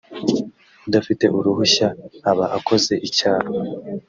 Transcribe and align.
udafite 0.87 1.25
uruhushya 1.37 1.87
aba 2.31 2.45
akoze 2.57 2.93
icyaha. 3.07 3.49